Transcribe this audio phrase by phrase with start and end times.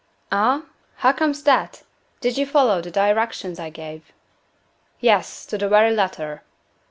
[0.31, 0.63] "Ah?
[0.95, 1.83] How comes that?
[2.21, 4.11] Did you follow the directions I gave?"
[4.99, 6.41] "Yes, to the very letter."